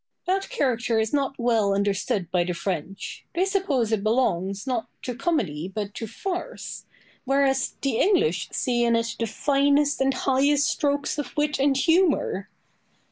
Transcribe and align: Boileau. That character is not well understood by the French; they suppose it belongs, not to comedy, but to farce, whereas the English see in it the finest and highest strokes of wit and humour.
Boileau. 0.25 0.39
That 0.39 0.49
character 0.49 0.99
is 0.99 1.13
not 1.13 1.37
well 1.37 1.75
understood 1.75 2.31
by 2.31 2.43
the 2.43 2.55
French; 2.55 3.23
they 3.35 3.45
suppose 3.45 3.91
it 3.91 4.01
belongs, 4.03 4.65
not 4.65 4.87
to 5.03 5.13
comedy, 5.13 5.67
but 5.67 5.93
to 5.93 6.07
farce, 6.07 6.85
whereas 7.23 7.75
the 7.83 7.99
English 7.99 8.49
see 8.51 8.83
in 8.83 8.95
it 8.95 9.15
the 9.19 9.27
finest 9.27 10.01
and 10.01 10.15
highest 10.15 10.67
strokes 10.67 11.19
of 11.19 11.37
wit 11.37 11.59
and 11.59 11.77
humour. 11.77 12.49